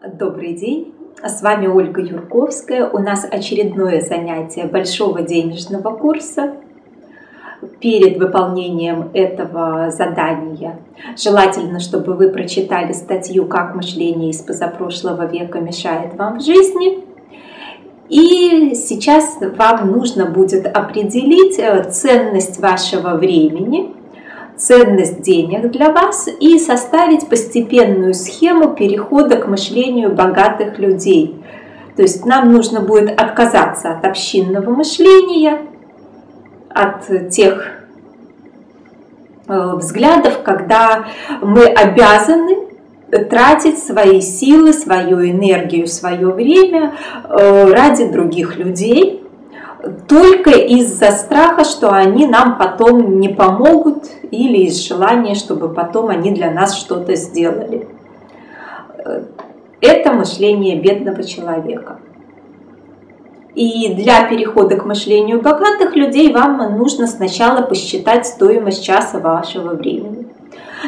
[0.00, 0.94] Добрый день!
[1.24, 2.88] С вами Ольга Юрковская.
[2.88, 6.54] У нас очередное занятие большого денежного курса.
[7.80, 10.78] Перед выполнением этого задания
[11.16, 17.04] желательно, чтобы вы прочитали статью «Как мышление из позапрошлого века мешает вам в жизни».
[18.08, 23.96] И сейчас вам нужно будет определить э, ценность вашего времени–
[24.58, 31.42] ценность денег для вас и составить постепенную схему перехода к мышлению богатых людей.
[31.96, 35.60] То есть нам нужно будет отказаться от общинного мышления,
[36.68, 37.66] от тех
[39.48, 41.06] э, взглядов, когда
[41.40, 42.68] мы обязаны
[43.30, 46.94] тратить свои силы, свою энергию, свое время
[47.24, 49.24] э, ради других людей,
[50.08, 56.32] только из-за страха, что они нам потом не помогут или из желания, чтобы потом они
[56.32, 57.88] для нас что-то сделали.
[59.80, 61.98] Это мышление бедного человека.
[63.54, 70.27] И для перехода к мышлению богатых людей вам нужно сначала посчитать стоимость часа вашего времени.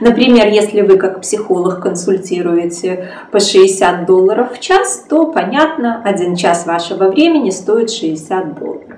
[0.00, 6.66] Например, если вы как психолог консультируете по 60 долларов в час, то понятно, один час
[6.66, 8.96] вашего времени стоит 60 долларов.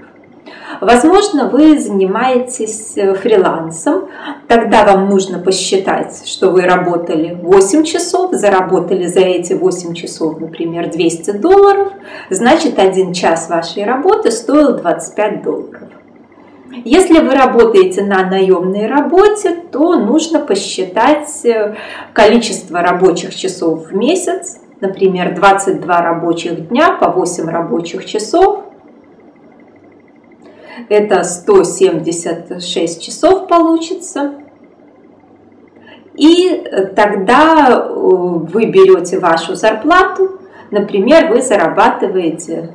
[0.80, 4.08] Возможно, вы занимаетесь э, фрилансом,
[4.47, 10.91] тогда вам нужно посчитать, что вы работали 8 часов, заработали за эти 8 часов, например,
[10.91, 11.92] 200 долларов,
[12.30, 15.88] значит, один час вашей работы стоил 25 долларов.
[16.70, 21.77] Если вы работаете на наемной работе, то нужно посчитать э,
[22.12, 28.64] количество рабочих часов в месяц, например, 22 рабочих дня по 8 рабочих часов.
[30.91, 34.34] Это 176 часов получится.
[36.16, 40.39] И тогда э, вы берете вашу зарплату,
[40.70, 42.74] например, вы зарабатываете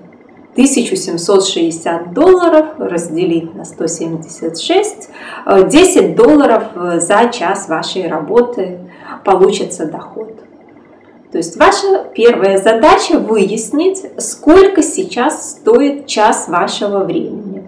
[0.53, 5.09] 1760 долларов разделить на 176,
[5.67, 8.79] 10 э, долларов э, за час вашей работы
[9.25, 10.43] получится доход.
[11.31, 17.67] То есть ваша первая задача выяснить, сколько сейчас стоит час вашего времени.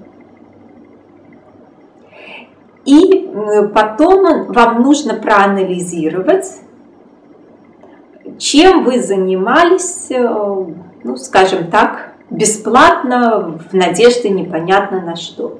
[2.85, 3.27] И
[3.73, 6.45] потом вам нужно проанализировать,
[8.37, 10.65] чем вы занимались, э,
[11.03, 15.59] ну, скажем так, бесплатно, в надежде непонятно на что.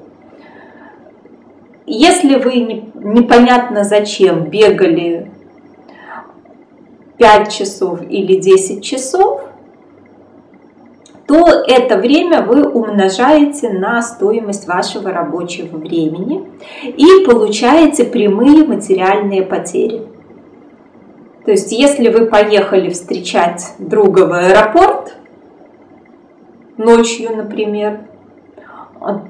[1.86, 5.30] Если вы не, непонятно зачем бегали
[7.18, 9.42] 5 часов или 10 часов,
[11.26, 16.48] то это время вы умножаете на стоимость вашего рабочего времени
[16.84, 20.06] и получаете прямые материальные потери.
[21.44, 25.15] То есть, если вы поехали встречать друга в аэропорт,
[26.76, 28.00] ночью, например,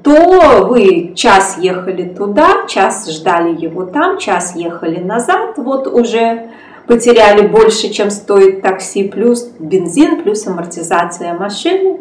[0.03, 6.51] то вы час ехали туда, час ждали его там, час ехали назад, вот уже
[6.87, 12.01] потеряли больше, чем стоит такси, плюс бензин, плюс амортизация машины.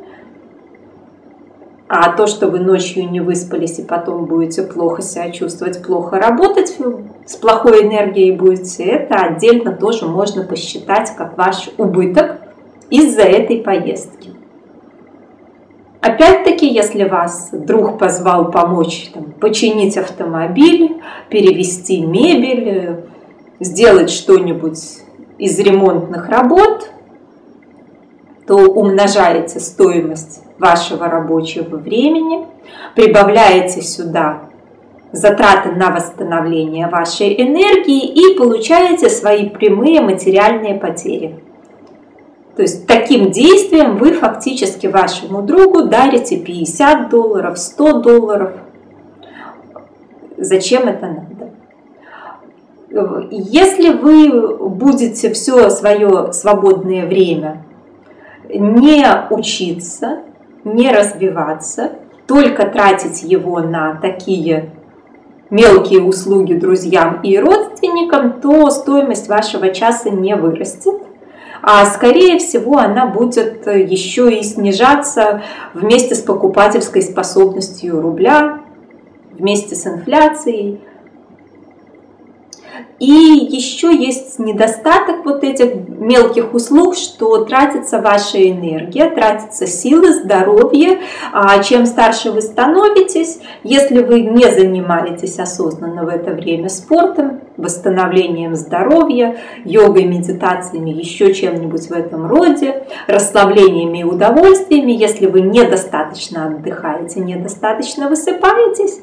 [1.87, 6.75] А то, что вы ночью не выспались и потом будете плохо себя чувствовать, плохо работать,
[7.27, 12.37] с плохой энергией будете, это отдельно тоже можно посчитать как ваш убыток
[12.89, 14.24] из-за этой поездки.
[16.05, 22.97] Опять-таки, если вас друг позвал помочь там, починить автомобиль, перевести мебель,
[23.59, 24.77] сделать что-нибудь
[25.39, 26.91] из ремонтных работ,
[28.45, 32.45] то умножаете стоимость вашего рабочего времени,
[32.93, 34.43] прибавляете сюда
[35.11, 41.44] затраты на восстановление вашей энергии и получаете свои прямые материальные потери.
[42.55, 48.53] То есть таким действием вы фактически вашему другу дарите 50 долларов, 100 долларов.
[50.37, 51.51] Зачем это надо?
[53.29, 57.63] Если вы будете все свое свободное время
[58.47, 60.19] не учиться,
[60.63, 61.91] не развиваться,
[62.25, 64.69] только тратить его на такие
[65.49, 71.01] мелкие услуги друзьям и родственникам, то стоимость вашего часа не вырастет
[71.67, 75.41] а скорее всего она будет э, еще и снижаться
[75.73, 78.61] вместе с покупательской способностью рубля,
[79.31, 80.79] вместе с инфляцией.
[82.99, 90.99] И еще есть недостаток вот этих мелких услуг, что тратится ваша энергия, тратятся силы, здоровье.
[91.33, 98.55] А чем старше вы становитесь, если вы не занимаетесь осознанно в это время спортом, восстановлением
[98.55, 107.19] здоровья, йогой, медитациями, еще чем-нибудь в этом роде, расслаблениями и удовольствиями, если вы недостаточно отдыхаете,
[107.19, 109.01] недостаточно высыпаетесь,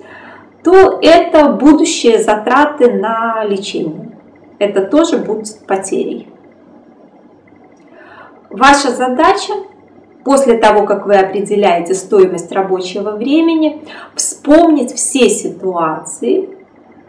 [0.62, 4.12] то это будущие затраты на лечение.
[4.58, 6.28] Это тоже будет потерей.
[8.48, 9.54] Ваша задача
[10.24, 13.82] после того, как вы определяете стоимость рабочего времени,
[14.14, 16.50] вспомнить все ситуации,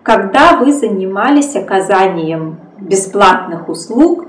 [0.02, 4.26] когда вы занимались оказанием бесплатных услуг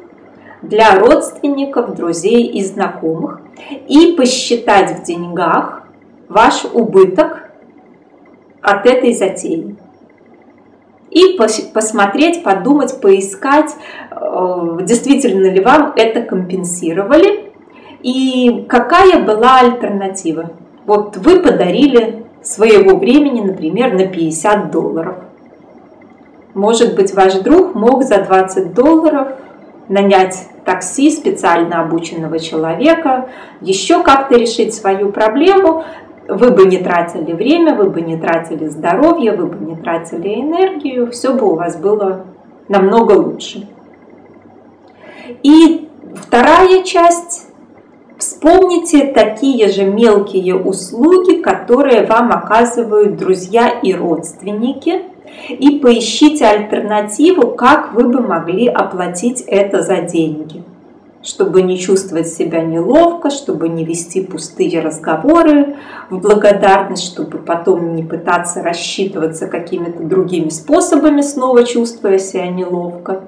[0.63, 3.41] для родственников, друзей и знакомых
[3.89, 5.83] и посчитать в деньгах
[6.29, 7.44] ваш убыток
[8.65, 9.77] от этой затеи.
[11.11, 11.39] И
[11.73, 13.71] посмотреть, подумать, поискать,
[14.11, 17.53] э, действительно ли вам это компенсировали
[18.03, 20.51] и какая была альтернатива.
[20.87, 25.17] Вот вы подарили своего времени, например, на 50 долларов.
[26.55, 29.29] Может быть, ваш друг мог за 20 долларов
[29.89, 33.29] нанять такси специально обученного человека,
[33.61, 35.85] еще как-то решить свою проблему,
[36.29, 41.11] вы бы не тратили время, вы бы не тратили здоровье, вы бы не тратили энергию,
[41.11, 42.25] все бы у вас было
[42.69, 43.69] намного лучше.
[45.43, 47.49] И вторая часть.
[48.17, 55.03] Вспомните такие же мелкие услуги, которые вам оказывают друзья и родственники,
[55.49, 60.63] и поищите альтернативу, как вы бы могли оплатить это за деньги
[61.25, 65.77] чтобы не чувствовать себя неловко, чтобы не вести пустые разговоры
[66.11, 73.23] в благодарность, чтобы потом не пытаться рассчитываться какими-то другими способами, снова чувствуя себя неловко.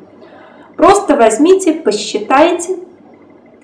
[0.77, 2.77] Просто возьмите, посчитайте,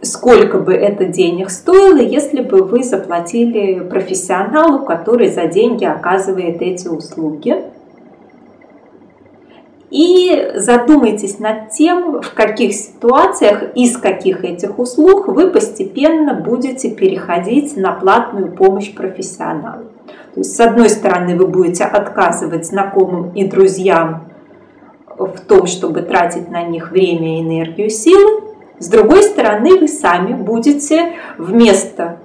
[0.00, 6.88] сколько бы это денег стоило, если бы вы заплатили профессионалу, который за деньги оказывает эти
[6.88, 7.64] услуги.
[9.93, 17.77] И задумайтесь над тем, в каких ситуациях, из каких этих услуг вы постепенно будете переходить
[17.77, 19.85] на платную помощь профессионалу.
[20.33, 24.31] То есть, с одной стороны, вы будете отказывать знакомым и друзьям
[25.19, 28.44] в том, чтобы тратить на них время, энергию, силы.
[28.79, 32.17] С другой стороны, вы сами будете вместо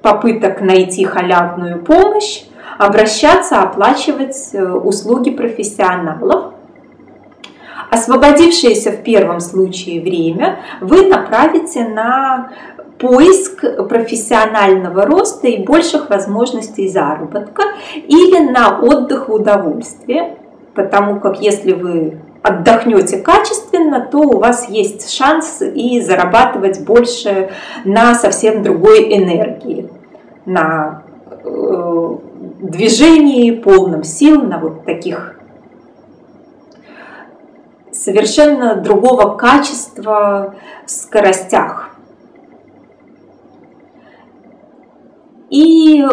[0.00, 2.44] попыток найти халявную помощь
[2.78, 6.52] обращаться, оплачивать э, услуги профессионалов,
[7.90, 12.50] Освободившееся в первом случае время вы направите на
[12.98, 17.62] поиск профессионального роста и больших возможностей заработка
[17.94, 20.36] или на отдых в удовольствие,
[20.74, 27.50] потому как если вы отдохнете качественно, то у вас есть шанс и зарабатывать больше
[27.84, 29.88] на совсем другой энергии,
[30.44, 31.02] на
[31.44, 32.16] э,
[32.60, 35.36] движении полном сил, на вот таких
[37.96, 40.54] совершенно другого качества
[40.86, 41.90] скоростях.
[45.48, 46.06] И э,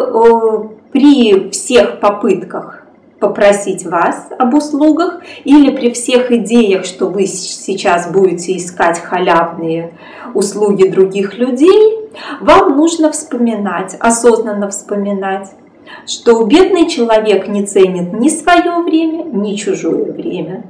[0.91, 2.85] при всех попытках
[3.19, 9.93] попросить вас об услугах или при всех идеях, что вы сейчас будете искать халявные
[10.33, 12.09] услуги других людей,
[12.41, 15.51] вам нужно вспоминать, осознанно вспоминать,
[16.05, 20.63] что бедный человек не ценит ни свое время, ни чужое время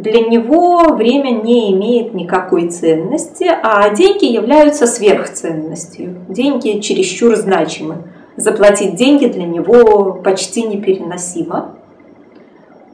[0.00, 6.16] для него время не имеет никакой ценности, а деньги являются сверхценностью.
[6.28, 8.04] Деньги чересчур значимы.
[8.36, 11.74] Заплатить деньги для него почти непереносимо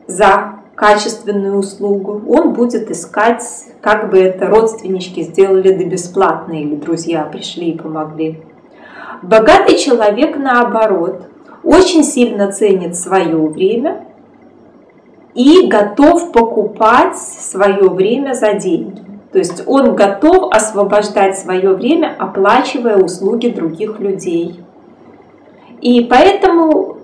[0.07, 2.23] за качественную услугу.
[2.29, 3.45] Он будет искать,
[3.81, 8.41] как бы это родственнички сделали да бесплатно, или друзья пришли и помогли.
[9.23, 11.27] Богатый человек, наоборот,
[11.63, 14.07] очень сильно ценит свое время–
[15.35, 19.03] и готов покупать свое время за деньги.
[19.33, 24.61] То есть он готов освобождать свое время, оплачивая услуги других людей.
[25.81, 26.99] И поэтому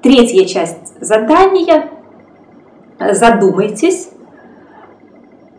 [0.00, 1.90] третья часть задания
[2.98, 4.08] задумайтесь,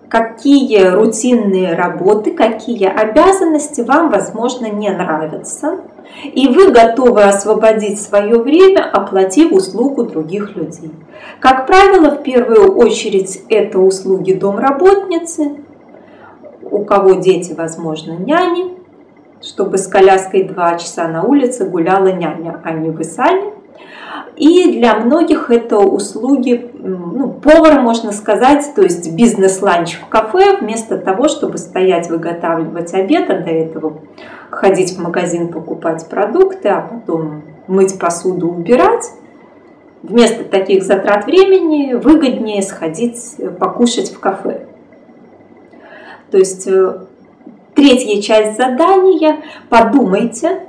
[0.09, 5.81] какие рутинные работы, какие обязанности вам, возможно, не нравятся,
[6.23, 10.91] и вы готовы освободить свое время, оплатив услугу других людей.
[11.39, 15.57] Как правило, в первую очередь это услуги домработницы,
[16.63, 18.77] у кого дети, возможно, няни,
[19.41, 23.58] чтобы с коляской два часа на улице гуляла няня, а не вы сами.
[24.36, 30.98] И для многих это услуги, ну, повара, можно сказать, то есть бизнес-ланч в кафе, вместо
[30.98, 34.00] того, чтобы стоять выготавливать обед, а до этого
[34.50, 39.12] ходить в магазин покупать продукты, а потом мыть посуду, убирать.
[40.01, 44.65] Вместо таких затрат времени выгоднее сходить покушать в кафе.
[46.31, 47.00] То есть э,
[47.75, 49.38] третья часть задания–
[49.69, 50.62] подумайте,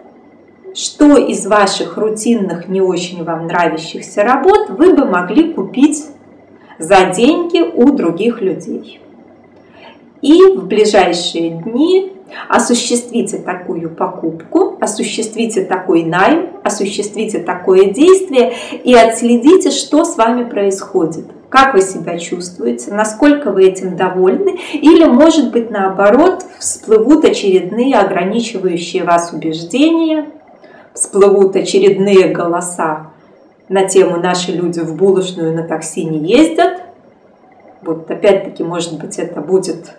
[0.75, 6.07] что из ваших рутинных, не очень вам нравящихся работ вы бы могли купить
[6.79, 9.00] за деньги у других людей.
[10.23, 12.12] И в ближайшие дни
[12.49, 18.53] осуществите такую покупку, осуществите такой найм, осуществите такое действие
[18.85, 21.27] и отследите, что с вами происходит.
[21.49, 29.03] Как вы себя чувствуете, насколько вы этим довольны, или, может быть, наоборот, всплывут очередные ограничивающие
[29.03, 30.31] вас убеждения,
[31.00, 33.07] всплывут очередные голоса
[33.71, 36.83] на тему «Наши люди в булочную на такси не ездят».
[37.80, 39.95] Вот опять-таки, может быть, это будет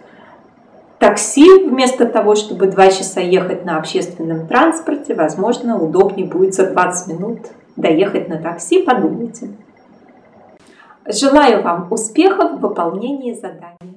[0.99, 7.07] такси, вместо того, чтобы два часа ехать на общественном транспорте, возможно, удобнее будет за 20
[7.07, 7.39] минут
[7.75, 9.49] доехать на такси, подумайте.
[11.07, 13.90] Желаю вам успехов в выполнении заданий.